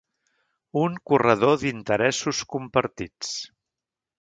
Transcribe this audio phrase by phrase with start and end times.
[0.83, 3.35] Un corredor d’interessos compartits.